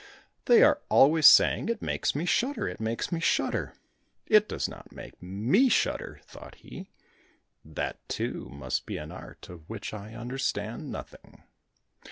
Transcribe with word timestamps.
"They 0.45 0.63
are 0.63 0.81
always 0.89 1.27
saying 1.27 1.69
'it 1.69 1.79
makes 1.79 2.15
me 2.15 2.25
shudder, 2.25 2.67
it 2.67 2.79
makes 2.79 3.11
me 3.11 3.19
shudder!' 3.19 3.75
It 4.25 4.49
does 4.49 4.67
not 4.67 4.91
make 4.91 5.21
me 5.21 5.69
shudder," 5.69 6.21
thought 6.25 6.55
he. 6.55 6.89
"That, 7.63 7.99
too, 8.09 8.49
must 8.51 8.87
be 8.87 8.97
an 8.97 9.11
art 9.11 9.47
of 9.47 9.69
which 9.69 9.93
I 9.93 10.15
understand 10.15 10.91
nothing." 10.91 11.43